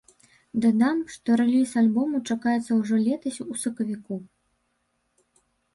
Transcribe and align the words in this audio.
Дадам, 0.63 0.97
што 1.15 1.29
рэліз 1.41 1.75
альбому 1.81 2.23
чакаецца 2.29 2.71
ўжо 2.81 2.95
летась 3.07 3.39
у 3.51 3.63
сакавіку. 3.67 4.23